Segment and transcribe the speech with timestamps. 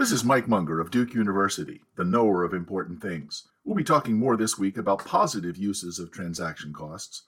[0.00, 3.46] This is Mike Munger of Duke University, the knower of important things.
[3.66, 7.24] We'll be talking more this week about positive uses of transaction costs,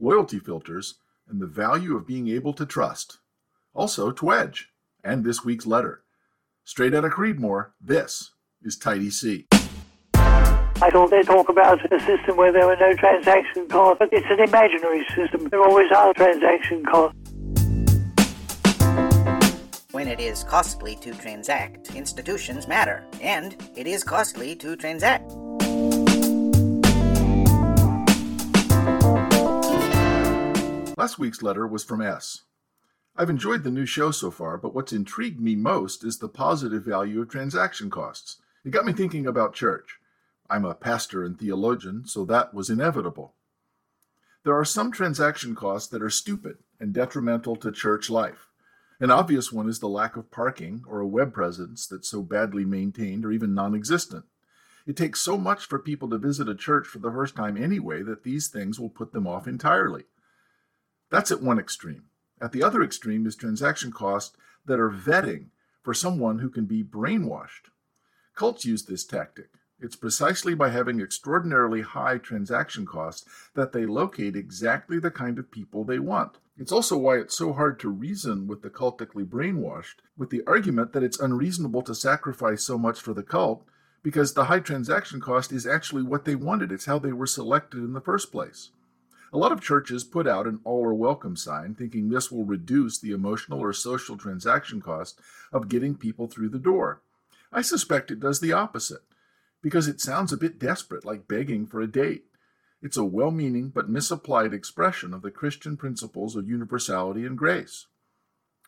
[0.00, 0.96] loyalty filters,
[1.28, 3.18] and the value of being able to trust.
[3.74, 4.64] Also, Twedge,
[5.04, 6.02] and this week's letter.
[6.64, 9.46] Straight out of Creedmoor, this is Tidy C.
[10.82, 14.26] I thought they'd talk about a system where there were no transaction costs, but it's
[14.28, 15.48] an imaginary system.
[15.48, 17.25] There always are transaction costs.
[19.96, 25.32] When it is costly to transact, institutions matter, and it is costly to transact.
[30.98, 32.42] Last week's letter was from S.
[33.16, 36.84] I've enjoyed the new show so far, but what's intrigued me most is the positive
[36.84, 38.36] value of transaction costs.
[38.66, 39.96] It got me thinking about church.
[40.50, 43.32] I'm a pastor and theologian, so that was inevitable.
[44.44, 48.45] There are some transaction costs that are stupid and detrimental to church life.
[48.98, 52.64] An obvious one is the lack of parking or a web presence that's so badly
[52.64, 54.24] maintained or even non existent.
[54.86, 58.02] It takes so much for people to visit a church for the first time anyway
[58.02, 60.04] that these things will put them off entirely.
[61.10, 62.04] That's at one extreme.
[62.40, 65.48] At the other extreme is transaction costs that are vetting
[65.82, 67.70] for someone who can be brainwashed.
[68.34, 69.50] Cults use this tactic.
[69.78, 75.50] It's precisely by having extraordinarily high transaction costs that they locate exactly the kind of
[75.50, 76.38] people they want.
[76.58, 80.92] It's also why it's so hard to reason with the cultically brainwashed with the argument
[80.92, 83.66] that it's unreasonable to sacrifice so much for the cult
[84.02, 86.72] because the high transaction cost is actually what they wanted.
[86.72, 88.70] It's how they were selected in the first place.
[89.32, 92.98] A lot of churches put out an all or welcome sign, thinking this will reduce
[92.98, 95.20] the emotional or social transaction cost
[95.52, 97.02] of getting people through the door.
[97.52, 99.02] I suspect it does the opposite,
[99.60, 102.24] because it sounds a bit desperate, like begging for a date.
[102.86, 107.88] It's a well meaning but misapplied expression of the Christian principles of universality and grace.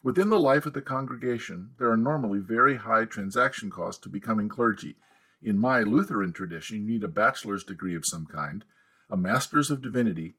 [0.02, 4.48] Within the life of the congregation, there are normally very high transaction costs to becoming
[4.48, 4.96] clergy.
[5.40, 8.64] In my Lutheran tradition, you need a bachelor's degree of some kind,
[9.08, 10.34] a master's of divinity,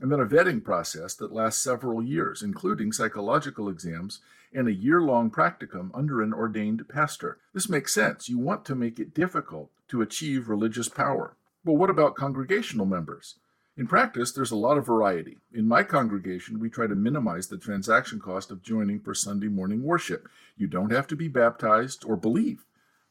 [0.00, 4.20] and then a vetting process that lasts several years, including psychological exams
[4.54, 7.36] and a year long practicum under an ordained pastor.
[7.52, 8.30] This makes sense.
[8.30, 11.36] You want to make it difficult to achieve religious power.
[11.64, 13.36] But what about congregational members?
[13.76, 15.38] In practice, there's a lot of variety.
[15.52, 19.82] In my congregation, we try to minimize the transaction cost of joining for Sunday morning
[19.82, 20.28] worship.
[20.56, 22.64] You don't have to be baptized or believe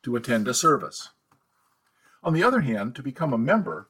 [0.03, 1.09] to attend a service.
[2.21, 3.87] On the other hand, to become a member,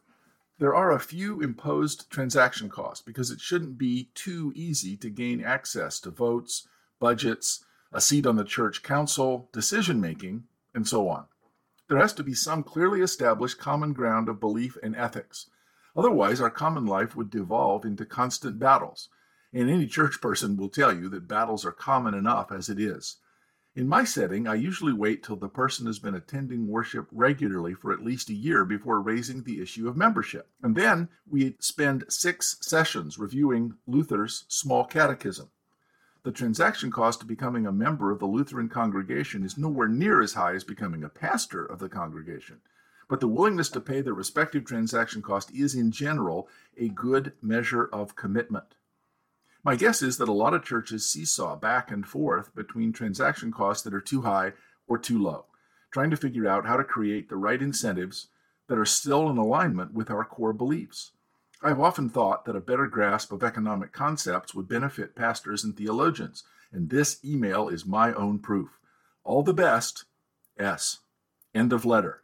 [0.59, 5.43] there are a few imposed transaction costs because it shouldn't be too easy to gain
[5.43, 6.67] access to votes,
[6.99, 10.43] budgets, a seat on the church council, decision making,
[10.75, 11.25] and so on.
[11.89, 15.49] There has to be some clearly established common ground of belief and ethics.
[15.95, 19.09] Otherwise, our common life would devolve into constant battles.
[19.53, 23.17] And any church person will tell you that battles are common enough as it is.
[23.73, 27.93] In my setting, I usually wait till the person has been attending worship regularly for
[27.93, 30.49] at least a year before raising the issue of membership.
[30.61, 35.51] And then we spend six sessions reviewing Luther's small catechism.
[36.27, 40.33] The transaction cost of becoming a member of the Lutheran congregation is nowhere near as
[40.33, 42.59] high as becoming a pastor of the congregation.
[43.07, 47.85] But the willingness to pay the respective transaction cost is, in general, a good measure
[47.93, 48.75] of commitment.
[49.63, 53.83] My guess is that a lot of churches seesaw back and forth between transaction costs
[53.83, 54.51] that are too high
[54.85, 55.45] or too low,
[55.91, 58.27] trying to figure out how to create the right incentives
[58.67, 61.13] that are still in alignment with our core beliefs.
[61.61, 66.43] I've often thought that a better grasp of economic concepts would benefit pastors and theologians,
[66.71, 68.79] and this email is my own proof.
[69.23, 70.05] All the best,
[70.59, 70.99] S.
[71.55, 72.23] End of letter.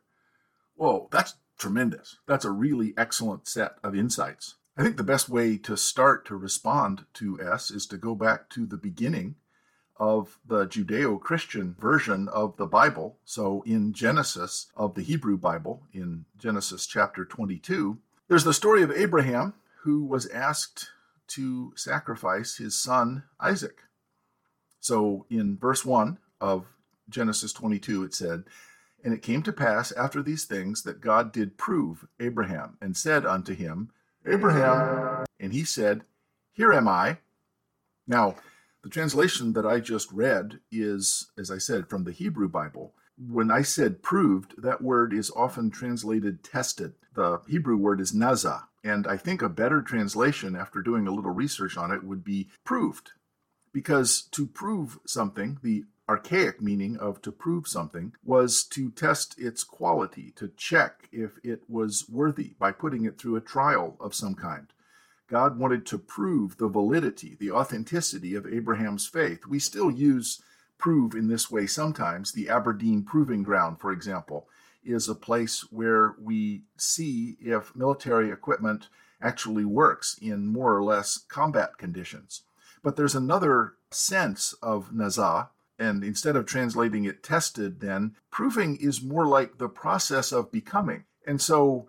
[0.76, 2.18] Whoa, that's tremendous.
[2.28, 4.56] That's a really excellent set of insights.
[4.78, 8.50] I think the best way to start to respond to S is to go back
[8.52, 9.36] to the beginning
[9.98, 13.18] of the Judeo Christian version of the Bible.
[13.24, 18.00] So in Genesis of the Hebrew Bible, in Genesis chapter 22,
[18.34, 20.90] there's the story of Abraham who was asked
[21.28, 23.78] to sacrifice his son Isaac.
[24.80, 26.66] So in verse 1 of
[27.08, 28.46] Genesis 22, it said,
[29.04, 33.24] And it came to pass after these things that God did prove Abraham and said
[33.24, 33.92] unto him,
[34.26, 35.26] Abraham.
[35.40, 36.02] And he said,
[36.54, 37.20] Here am I.
[38.08, 38.38] Now,
[38.82, 42.96] the translation that I just read is, as I said, from the Hebrew Bible.
[43.18, 46.94] When I said proved, that word is often translated tested.
[47.14, 51.32] The Hebrew word is naza, and I think a better translation, after doing a little
[51.32, 53.12] research on it, would be proved.
[53.72, 59.64] Because to prove something, the archaic meaning of to prove something was to test its
[59.64, 64.36] quality, to check if it was worthy by putting it through a trial of some
[64.36, 64.68] kind.
[65.30, 69.46] God wanted to prove the validity, the authenticity of Abraham's faith.
[69.48, 70.42] We still use
[70.78, 72.32] prove in this way sometimes.
[72.32, 74.48] The Aberdeen Proving Ground, for example,
[74.84, 78.90] is a place where we see if military equipment
[79.22, 82.44] actually works in more or less combat conditions.
[82.84, 85.50] But there's another sense of Nazah,
[85.80, 91.06] and instead of translating it tested, then proving is more like the process of becoming.
[91.26, 91.88] And so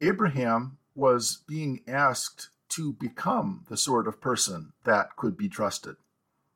[0.00, 5.96] Abraham was being asked to become the sort of person that could be trusted.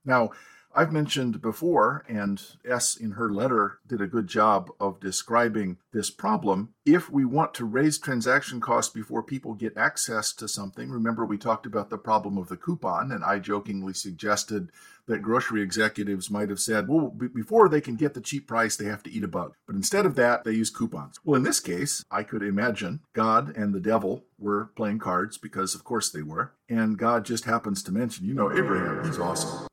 [0.05, 0.31] Now,
[0.77, 6.11] I've mentioned before, and S in her letter did a good job of describing this
[6.11, 6.75] problem.
[6.85, 11.39] If we want to raise transaction costs before people get access to something, remember we
[11.39, 14.71] talked about the problem of the coupon, and I jokingly suggested
[15.07, 18.77] that grocery executives might have said, well, b- before they can get the cheap price,
[18.77, 19.55] they have to eat a bug.
[19.67, 21.19] But instead of that, they use coupons.
[21.25, 25.75] Well, in this case, I could imagine God and the devil were playing cards because,
[25.75, 26.53] of course, they were.
[26.69, 29.69] And God just happens to mention, you know, Abraham, he's awesome.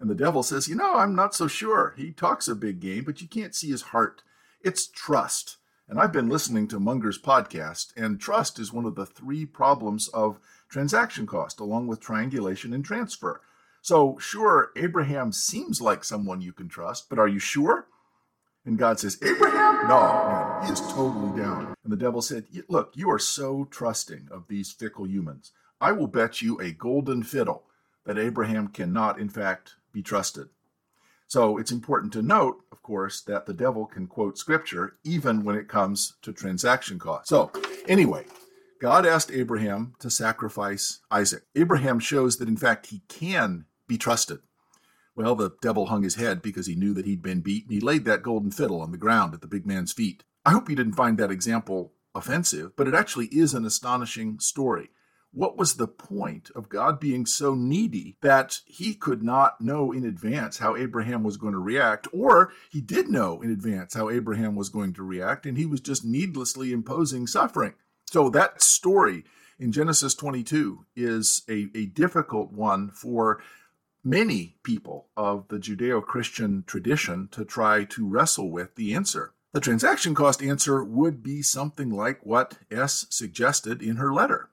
[0.00, 1.94] And the devil says, You know, I'm not so sure.
[1.96, 4.22] He talks a big game, but you can't see his heart.
[4.62, 5.58] It's trust.
[5.88, 10.08] And I've been listening to Munger's podcast, and trust is one of the three problems
[10.08, 10.38] of
[10.68, 13.40] transaction cost, along with triangulation and transfer.
[13.82, 17.86] So, sure, Abraham seems like someone you can trust, but are you sure?
[18.64, 19.88] And God says, Abraham?
[19.88, 21.74] No, man, he is totally down.
[21.82, 25.52] And the devil said, Look, you are so trusting of these fickle humans.
[25.80, 27.64] I will bet you a golden fiddle
[28.04, 30.48] that Abraham cannot, in fact, be trusted.
[31.26, 35.54] So it's important to note, of course, that the devil can quote scripture even when
[35.54, 37.28] it comes to transaction costs.
[37.28, 37.52] So,
[37.86, 38.24] anyway,
[38.80, 41.42] God asked Abraham to sacrifice Isaac.
[41.54, 44.40] Abraham shows that, in fact, he can be trusted.
[45.14, 47.70] Well, the devil hung his head because he knew that he'd been beaten.
[47.70, 50.24] He laid that golden fiddle on the ground at the big man's feet.
[50.44, 54.90] I hope you didn't find that example offensive, but it actually is an astonishing story
[55.32, 60.04] what was the point of God being so needy that he could not know in
[60.04, 64.56] advance how Abraham was going to react, or he did know in advance how Abraham
[64.56, 67.74] was going to react, and he was just needlessly imposing suffering?
[68.06, 69.24] So that story
[69.58, 73.40] in Genesis 22 is a, a difficult one for
[74.02, 79.32] many people of the Judeo Christian tradition to try to wrestle with the answer.
[79.52, 84.49] The transaction cost answer would be something like what S suggested in her letter.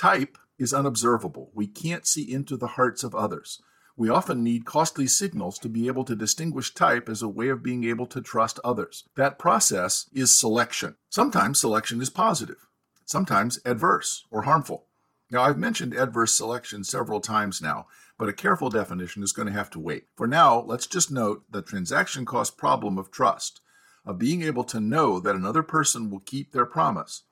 [0.00, 1.50] Type is unobservable.
[1.52, 3.60] We can't see into the hearts of others.
[3.98, 7.62] We often need costly signals to be able to distinguish type as a way of
[7.62, 9.04] being able to trust others.
[9.16, 10.96] That process is selection.
[11.10, 12.66] Sometimes selection is positive,
[13.04, 14.86] sometimes adverse or harmful.
[15.30, 17.86] Now, I've mentioned adverse selection several times now,
[18.16, 20.04] but a careful definition is going to have to wait.
[20.16, 23.60] For now, let's just note the transaction cost problem of trust,
[24.06, 27.24] of being able to know that another person will keep their promise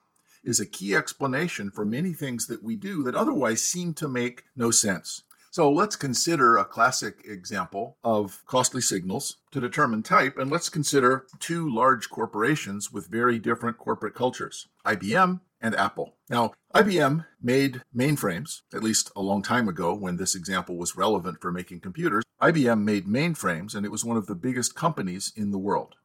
[0.49, 4.45] is a key explanation for many things that we do that otherwise seem to make
[4.57, 5.23] no sense.
[5.51, 11.27] So let's consider a classic example of costly signals to determine type, and let's consider
[11.41, 16.15] two large corporations with very different corporate cultures IBM and Apple.
[16.29, 21.41] Now, IBM made mainframes, at least a long time ago when this example was relevant
[21.41, 22.25] for making computers.
[22.41, 25.97] IBM made mainframes, and it was one of the biggest companies in the world.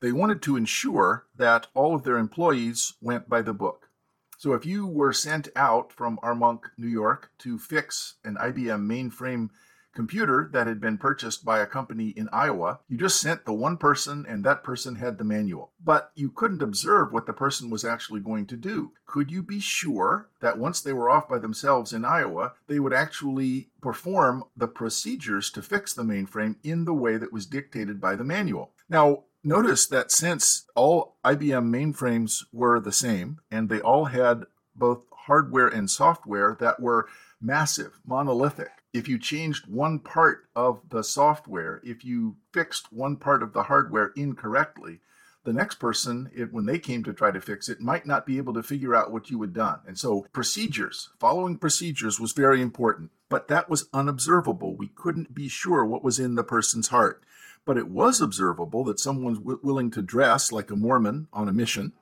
[0.00, 3.90] They wanted to ensure that all of their employees went by the book.
[4.38, 9.50] So if you were sent out from Armonk, New York to fix an IBM mainframe
[9.98, 13.76] computer that had been purchased by a company in Iowa, you just sent the one
[13.76, 15.72] person and that person had the manual.
[15.82, 18.92] But you couldn't observe what the person was actually going to do.
[19.06, 22.92] Could you be sure that once they were off by themselves in Iowa, they would
[22.92, 28.14] actually perform the procedures to fix the mainframe in the way that was dictated by
[28.14, 28.70] the manual?
[28.88, 35.04] Now, notice that since all IBM mainframes were the same and they all had both
[35.12, 37.08] hardware and software that were
[37.40, 43.42] massive, monolithic, if you changed one part of the software, if you fixed one part
[43.42, 45.00] of the hardware incorrectly,
[45.44, 48.36] the next person, it, when they came to try to fix it, might not be
[48.38, 49.78] able to figure out what you had done.
[49.86, 54.76] And so, procedures, following procedures was very important, but that was unobservable.
[54.76, 57.22] We couldn't be sure what was in the person's heart
[57.68, 61.52] but it was observable that someone's w- willing to dress like a Mormon on a
[61.52, 61.92] mission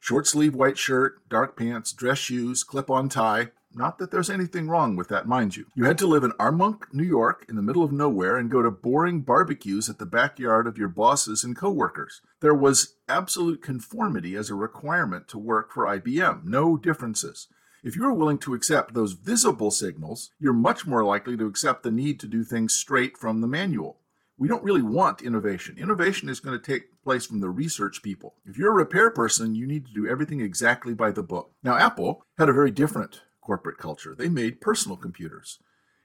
[0.00, 3.50] short sleeve white shirt, dark pants, dress shoes, clip on tie.
[3.72, 5.66] Not that there's anything wrong with that, mind you.
[5.76, 8.60] You had to live in Armonk, New York, in the middle of nowhere, and go
[8.60, 12.20] to boring barbecues at the backyard of your bosses and coworkers.
[12.40, 17.46] There was absolute conformity as a requirement to work for IBM, no differences.
[17.84, 21.92] If you're willing to accept those visible signals, you're much more likely to accept the
[21.92, 24.00] need to do things straight from the manual
[24.36, 25.76] we don't really want innovation.
[25.78, 28.34] Innovation is going to take place from the research people.
[28.44, 31.52] If you're a repair person, you need to do everything exactly by the book.
[31.62, 34.14] Now, Apple had a very different corporate culture.
[34.14, 35.58] They made personal computers.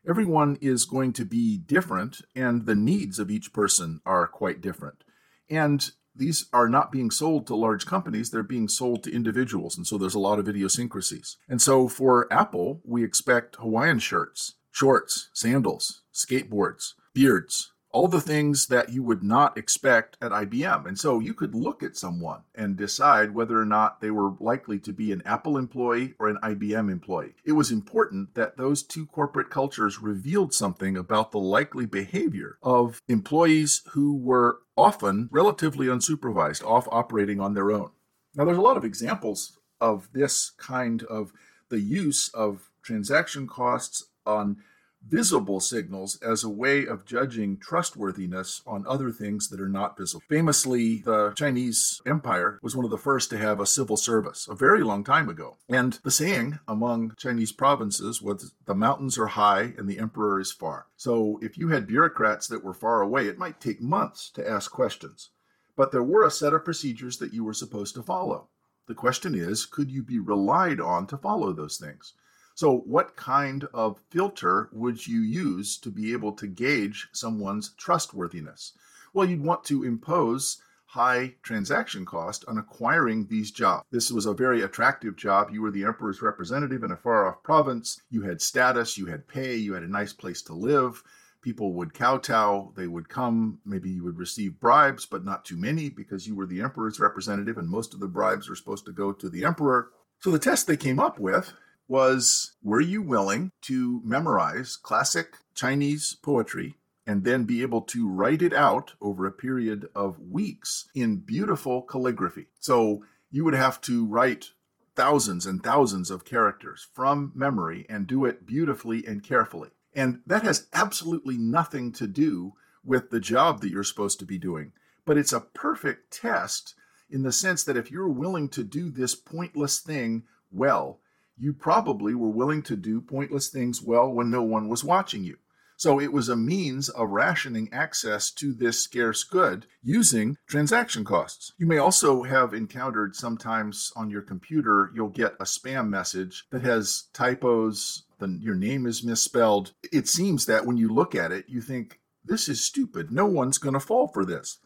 [0.08, 5.04] Everyone is going to be different, and the needs of each person are quite different.
[5.50, 9.78] And these are not being sold to large companies, they're being sold to individuals.
[9.78, 11.38] And so there's a lot of idiosyncrasies.
[11.48, 18.68] And so for Apple, we expect Hawaiian shirts, shorts, sandals, skateboards, beards, all the things
[18.68, 20.86] that you would not expect at IBM.
[20.86, 24.80] And so you could look at someone and decide whether or not they were likely
[24.80, 27.34] to be an Apple employee or an IBM employee.
[27.44, 33.02] It was important that those two corporate cultures revealed something about the likely behavior of
[33.08, 37.92] employees who were often relatively unsupervised, off operating on their own.
[38.36, 41.34] Now, there's a lot of examples of this kind of
[41.70, 44.58] the use of transaction costs on
[45.08, 50.22] visible signals as a way of judging trustworthiness on other things that are not visible.
[50.30, 54.56] Famously, the Chinese Empire was one of the first to have a civil service a
[54.56, 55.58] very long time ago.
[55.68, 60.52] And the saying among Chinese provinces was the mountains are high and the emperor is
[60.52, 60.88] far.
[60.96, 64.72] So if you had bureaucrats that were far away, it might take months to ask
[64.72, 65.32] questions.
[65.76, 68.50] But there were a set of procedures that you were supposed to follow.
[68.88, 72.14] The question is, could you be relied on to follow those things?
[72.60, 78.74] So, what kind of filter would you use to be able to gauge someone's trustworthiness?
[79.14, 83.86] Well, you'd want to impose high transaction cost on acquiring these jobs.
[83.92, 85.52] This was a very attractive job.
[85.54, 88.02] You were the emperor's representative in a far off province.
[88.10, 91.02] You had status, you had pay, you had a nice place to live.
[91.42, 95.88] People would kowtow, they would come, maybe you would receive bribes, but not too many
[95.88, 99.14] because you were the emperor's representative and most of the bribes were supposed to go
[99.14, 99.92] to the emperor.
[100.20, 101.54] So the test they came up with
[101.90, 108.42] was were you willing to memorize classic Chinese poetry and then be able to write
[108.44, 112.46] it out over a period of weeks in beautiful calligraphy?
[112.60, 114.52] So you would have to write
[114.96, 119.70] thousands and thousands of characters from memory and do it beautifully and carefully.
[119.94, 122.54] And that has absolutely nothing to do
[122.84, 124.74] with the job that you're supposed to be doing.
[125.06, 126.76] But it's a perfect test
[127.10, 131.00] in the sense that if you're willing to do this pointless thing well,
[131.40, 135.38] you probably were willing to do pointless things well when no one was watching you.
[135.78, 141.54] So it was a means of rationing access to this scarce good using transaction costs.
[141.58, 146.64] You may also have encountered sometimes on your computer, you'll get a spam message that
[146.64, 149.72] has typos, then your name is misspelled.
[149.94, 153.10] It seems that when you look at it, you think, this is stupid.
[153.10, 154.60] No one's going to fall for this.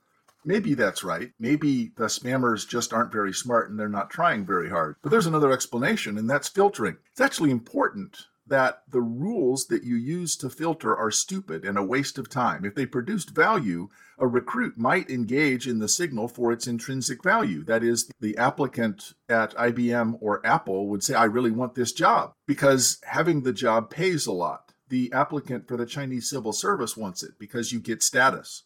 [0.46, 1.32] Maybe that's right.
[1.40, 4.96] Maybe the spammers just aren't very smart and they're not trying very hard.
[5.02, 6.98] But there's another explanation, and that's filtering.
[7.12, 11.84] It's actually important that the rules that you use to filter are stupid and a
[11.84, 12.66] waste of time.
[12.66, 17.64] If they produced value, a recruit might engage in the signal for its intrinsic value.
[17.64, 22.34] That is, the applicant at IBM or Apple would say, I really want this job
[22.46, 24.74] because having the job pays a lot.
[24.90, 28.64] The applicant for the Chinese civil service wants it because you get status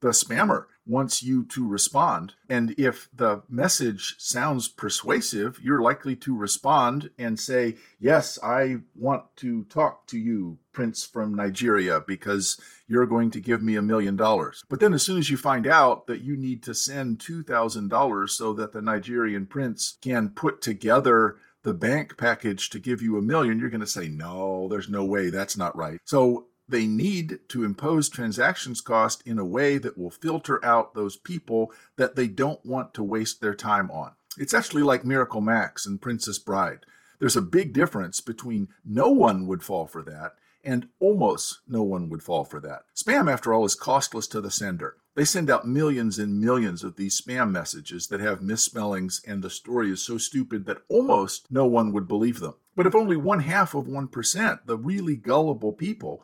[0.00, 2.34] the spammer wants you to respond.
[2.48, 9.24] And if the message sounds persuasive, you're likely to respond and say, Yes, I want
[9.36, 14.16] to talk to you, Prince from Nigeria, because you're going to give me a million
[14.16, 14.64] dollars.
[14.68, 18.52] But then as soon as you find out that you need to send $2,000 so
[18.54, 23.58] that the Nigerian prince can put together the bank package to give you a million,
[23.58, 25.28] you're going to say, No, there's no way.
[25.28, 26.00] That's not right.
[26.04, 31.16] So they need to impose transactions cost in a way that will filter out those
[31.16, 34.12] people that they don't want to waste their time on.
[34.36, 36.80] It's actually like Miracle Max and Princess Bride.
[37.18, 40.34] There's a big difference between no one would fall for that
[40.64, 42.82] and almost no one would fall for that.
[42.94, 44.96] Spam, after all, is costless to the sender.
[45.14, 49.50] They send out millions and millions of these spam messages that have misspellings, and the
[49.50, 52.54] story is so stupid that almost no one would believe them.
[52.76, 56.22] But if only one half of 1%, the really gullible people,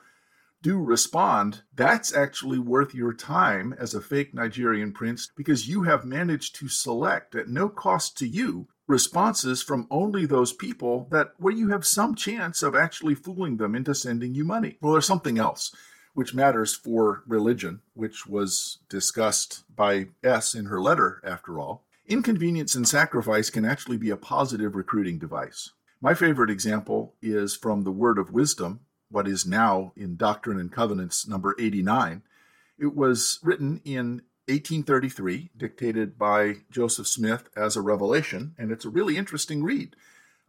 [0.64, 6.06] do respond, that's actually worth your time as a fake Nigerian prince because you have
[6.06, 11.52] managed to select at no cost to you responses from only those people that where
[11.52, 14.78] you have some chance of actually fooling them into sending you money.
[14.80, 15.70] Well, there's something else
[16.14, 21.84] which matters for religion, which was discussed by S in her letter, after all.
[22.06, 25.72] Inconvenience and sacrifice can actually be a positive recruiting device.
[26.00, 28.80] My favorite example is from the Word of Wisdom,
[29.10, 32.22] what is now in Doctrine and Covenants number 89.
[32.78, 38.90] It was written in 1833, dictated by Joseph Smith as a revelation, and it's a
[38.90, 39.96] really interesting read.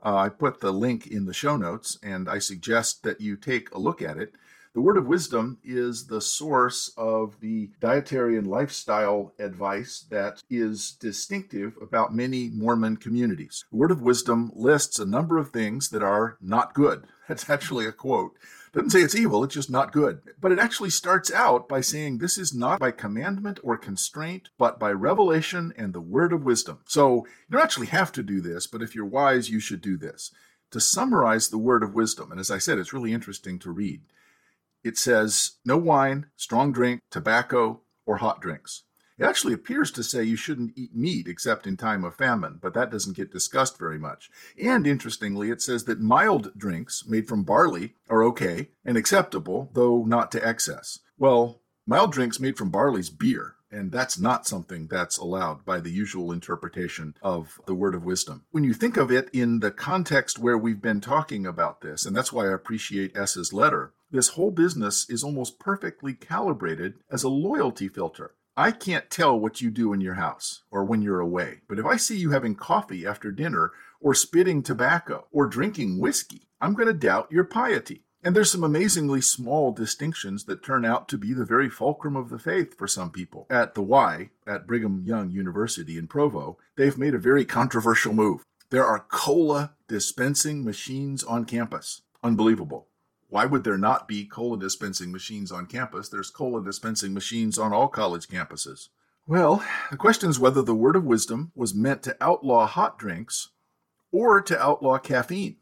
[0.04, 3.72] Uh, I put the link in the show notes, and I suggest that you take
[3.72, 4.36] a look at it.
[4.76, 10.92] The Word of Wisdom is the source of the dietary and lifestyle advice that is
[10.92, 13.64] distinctive about many Mormon communities.
[13.72, 17.08] The Word of Wisdom lists a number of things that are not good.
[17.28, 18.38] That's actually a quote.
[18.74, 20.22] Doesn't say it's evil, it's just not good.
[20.40, 24.80] But it actually starts out by saying this is not by commandment or constraint, but
[24.80, 26.80] by revelation and the word of wisdom.
[26.86, 29.98] So you don't actually have to do this, but if you're wise, you should do
[29.98, 30.32] this.
[30.72, 34.02] To summarize the word of wisdom, and as I said, it's really interesting to read,
[34.84, 38.84] it says no wine, strong drink, tobacco, or hot drinks.
[39.18, 42.74] It actually appears to say you shouldn't eat meat except in time of famine, but
[42.74, 44.30] that doesn't get discussed very much.
[44.62, 50.04] And interestingly, it says that mild drinks made from barley are okay and acceptable, though
[50.04, 51.00] not to excess.
[51.18, 55.92] Well, mild drinks made from barley's beer, and that's not something that's allowed by the
[55.92, 58.44] usual interpretation of the word of wisdom.
[58.52, 62.14] When you think of it in the context where we've been talking about this, and
[62.14, 67.30] that's why I appreciate S's letter, this whole business is almost perfectly calibrated as a
[67.30, 68.36] loyalty filter.
[68.58, 71.86] I can't tell what you do in your house or when you're away, but if
[71.86, 76.88] I see you having coffee after dinner or spitting tobacco or drinking whiskey, I'm going
[76.88, 78.04] to doubt your piety.
[78.24, 82.30] And there's some amazingly small distinctions that turn out to be the very fulcrum of
[82.30, 83.46] the faith for some people.
[83.50, 88.46] At the Y, at Brigham Young University in Provo, they've made a very controversial move.
[88.70, 92.04] There are cola dispensing machines on campus.
[92.24, 92.88] Unbelievable.
[93.28, 96.10] Why would there not be cola dispensing machines on campus?
[96.10, 98.90] There's cola dispensing machines on all college campuses.
[99.28, 103.50] Well, the question is whether the word of wisdom was meant to outlaw hot drinks
[104.12, 105.58] or to outlaw caffeine.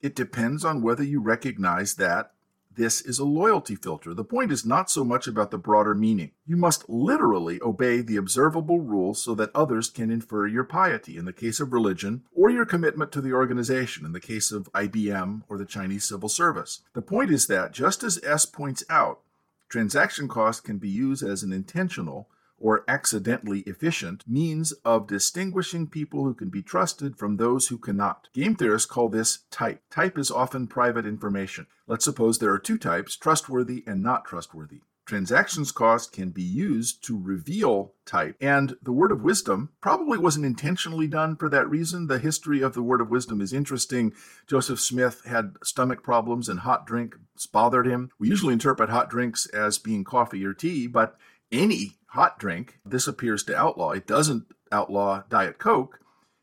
[0.00, 2.32] It depends on whether you recognize that
[2.76, 4.14] this is a loyalty filter.
[4.14, 6.32] The point is not so much about the broader meaning.
[6.46, 11.24] You must literally obey the observable rules so that others can infer your piety in
[11.24, 15.42] the case of religion, or your commitment to the organization in the case of IBM
[15.48, 16.80] or the Chinese civil service.
[16.94, 19.20] The point is that, just as S points out,
[19.68, 22.28] transaction cost can be used as an intentional
[22.62, 28.28] or accidentally efficient means of distinguishing people who can be trusted from those who cannot.
[28.32, 29.82] Game theorists call this type.
[29.90, 31.66] Type is often private information.
[31.86, 34.80] Let's suppose there are two types, trustworthy and not trustworthy.
[35.04, 40.46] Transactions cost can be used to reveal type, and the word of wisdom probably wasn't
[40.46, 42.06] intentionally done for that reason.
[42.06, 44.12] The history of the word of wisdom is interesting.
[44.46, 47.18] Joseph Smith had stomach problems, and hot drinks
[47.52, 48.10] bothered him.
[48.20, 51.16] We usually interpret hot drinks as being coffee or tea, but
[51.50, 53.90] any hot drink, this appears to outlaw.
[53.90, 55.98] It doesn't outlaw Diet Coke.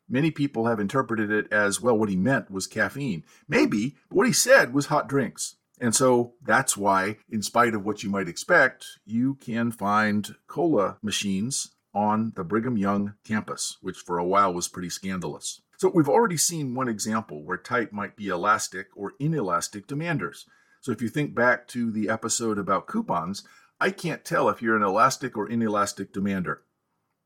[0.07, 3.23] Many people have interpreted it as, well, what he meant was caffeine.
[3.47, 5.55] Maybe, but what he said was hot drinks.
[5.79, 10.97] And so that's why, in spite of what you might expect, you can find cola
[11.03, 15.61] machines on the Brigham Young campus, which for a while was pretty scandalous.
[15.77, 20.45] So we've already seen one example where type might be elastic or inelastic demanders.
[20.81, 23.43] So if you think back to the episode about coupons,
[23.81, 26.63] I can't tell if you're an elastic or inelastic demander.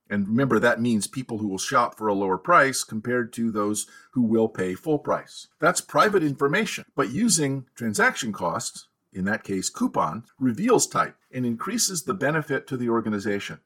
[0.10, 3.88] And remember, that means people who will shop for a lower price compared to those
[4.12, 5.48] who will pay full price.
[5.60, 12.04] That's private information, but using transaction costs, in that case coupon, reveals type and increases
[12.04, 13.60] the benefit to the organization.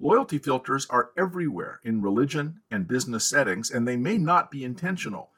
[0.00, 5.30] Loyalty filters are everywhere in religion and business settings, and they may not be intentional,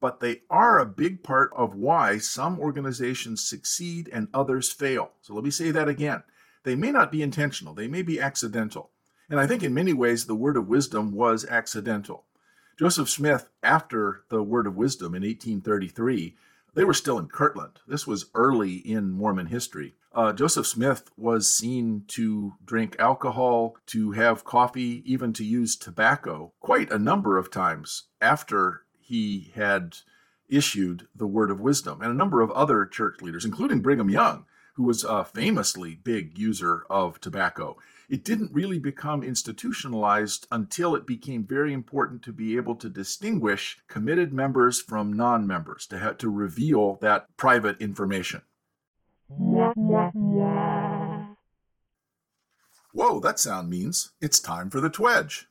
[0.00, 5.10] but they are a big part of why some organizations succeed and others fail.
[5.20, 6.22] So let me say that again.
[6.66, 8.90] They may not be intentional, they may be accidental.
[9.30, 12.24] And I think in many ways the word of wisdom was accidental.
[12.76, 16.36] Joseph Smith, after the word of wisdom in 1833,
[16.74, 17.78] they were still in Kirtland.
[17.86, 19.94] This was early in Mormon history.
[20.12, 26.52] Uh, Joseph Smith was seen to drink alcohol, to have coffee, even to use tobacco
[26.58, 29.98] quite a number of times after he had
[30.48, 32.02] issued the word of wisdom.
[32.02, 34.46] And a number of other church leaders, including Brigham Young,
[34.76, 37.78] who was a famously big user of tobacco.
[38.10, 43.78] It didn't really become institutionalized until it became very important to be able to distinguish
[43.88, 48.42] committed members from non members, to, have, to reveal that private information.
[52.92, 55.46] Whoa, that sound means it's time for the twedge.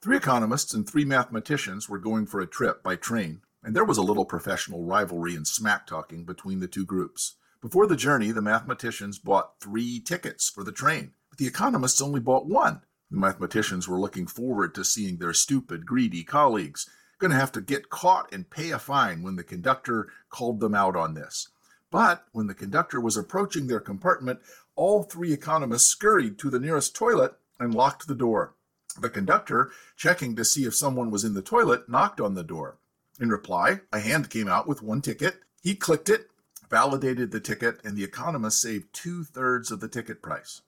[0.00, 3.98] Three economists and three mathematicians were going for a trip by train, and there was
[3.98, 7.34] a little professional rivalry and smack talking between the two groups.
[7.60, 12.20] Before the journey, the mathematicians bought three tickets for the train, but the economists only
[12.20, 12.82] bought one.
[13.10, 17.60] The mathematicians were looking forward to seeing their stupid, greedy colleagues going to have to
[17.60, 21.48] get caught and pay a fine when the conductor called them out on this.
[21.90, 24.40] But when the conductor was approaching their compartment,
[24.76, 28.54] all three economists scurried to the nearest toilet and locked the door.
[29.00, 32.78] The conductor, checking to see if someone was in the toilet, knocked on the door.
[33.20, 35.40] In reply, a hand came out with one ticket.
[35.62, 36.30] He clicked it,
[36.68, 40.62] validated the ticket, and the economist saved two thirds of the ticket price.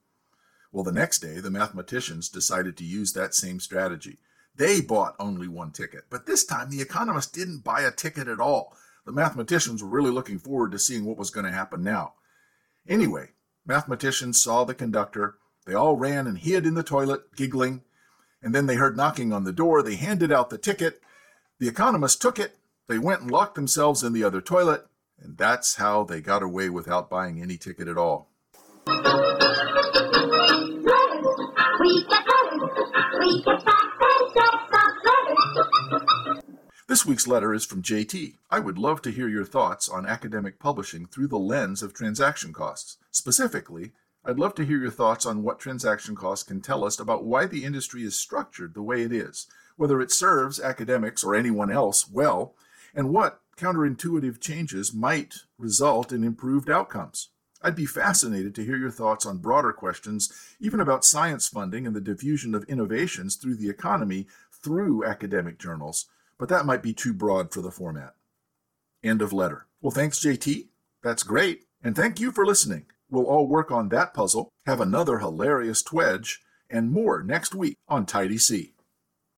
[0.73, 4.19] Well, the next day, the mathematicians decided to use that same strategy.
[4.55, 8.41] They bought only one ticket, but this time the economist didn't buy a ticket at
[8.41, 8.77] all.
[9.07, 12.15] The mathematicians were really looking forward to seeing what was going to happen now.
[12.89, 13.31] Anyway,
[13.67, 15.37] mathematicians saw the conductor.
[15.67, 17.83] They all ran and hid in the toilet, giggling.
[18.43, 19.83] And then they heard knocking on the door.
[19.83, 21.01] They handed out the ticket.
[21.59, 22.57] The economist took it.
[22.87, 24.87] They went and locked themselves in the other toilet.
[25.23, 28.29] And that's how they got away without buying any ticket at all.
[36.89, 38.35] This week's letter is from JT.
[38.51, 42.53] I would love to hear your thoughts on academic publishing through the lens of transaction
[42.53, 42.97] costs.
[43.13, 43.93] Specifically,
[44.25, 47.47] I'd love to hear your thoughts on what transaction costs can tell us about why
[47.47, 52.11] the industry is structured the way it is, whether it serves academics or anyone else
[52.11, 52.55] well,
[52.95, 57.29] and what counterintuitive changes might result in improved outcomes.
[57.63, 61.95] I'd be fascinated to hear your thoughts on broader questions, even about science funding and
[61.95, 64.27] the diffusion of innovations through the economy
[64.63, 66.07] through academic journals,
[66.39, 68.15] but that might be too broad for the format.
[69.05, 69.67] End of letter.
[69.83, 70.69] Well, thanks, JT.
[71.03, 71.65] That's great.
[71.83, 72.87] And thank you for listening.
[73.11, 78.07] We'll all work on that puzzle, have another hilarious twedge, and more next week on
[78.07, 78.73] Tidy C.